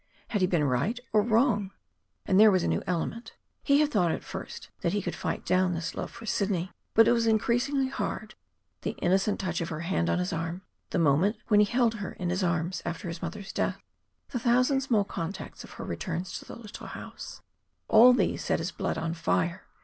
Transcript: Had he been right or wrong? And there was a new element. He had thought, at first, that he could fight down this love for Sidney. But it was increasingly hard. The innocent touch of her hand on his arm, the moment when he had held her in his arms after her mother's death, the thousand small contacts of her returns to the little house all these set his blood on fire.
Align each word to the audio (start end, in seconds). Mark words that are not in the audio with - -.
Had 0.29 0.41
he 0.41 0.47
been 0.47 0.63
right 0.63 0.99
or 1.13 1.21
wrong? 1.21 1.69
And 2.25 2.39
there 2.39 2.49
was 2.49 2.63
a 2.63 2.67
new 2.67 2.81
element. 2.87 3.33
He 3.61 3.81
had 3.81 3.91
thought, 3.91 4.09
at 4.11 4.23
first, 4.23 4.69
that 4.81 4.93
he 4.93 5.01
could 5.03 5.13
fight 5.15 5.45
down 5.45 5.75
this 5.75 5.93
love 5.93 6.09
for 6.09 6.25
Sidney. 6.25 6.71
But 6.95 7.07
it 7.07 7.11
was 7.11 7.27
increasingly 7.27 7.87
hard. 7.89 8.33
The 8.81 8.93
innocent 8.97 9.39
touch 9.39 9.61
of 9.61 9.69
her 9.69 9.81
hand 9.81 10.09
on 10.09 10.17
his 10.17 10.33
arm, 10.33 10.63
the 10.89 10.97
moment 10.97 11.35
when 11.49 11.59
he 11.59 11.67
had 11.67 11.77
held 11.77 11.93
her 11.93 12.13
in 12.13 12.31
his 12.31 12.43
arms 12.43 12.81
after 12.83 13.09
her 13.11 13.19
mother's 13.21 13.53
death, 13.53 13.79
the 14.29 14.39
thousand 14.39 14.81
small 14.81 15.03
contacts 15.03 15.63
of 15.63 15.73
her 15.73 15.83
returns 15.85 16.31
to 16.39 16.45
the 16.45 16.55
little 16.55 16.87
house 16.87 17.43
all 17.87 18.11
these 18.11 18.43
set 18.43 18.57
his 18.57 18.71
blood 18.71 18.97
on 18.97 19.13
fire. 19.13 19.67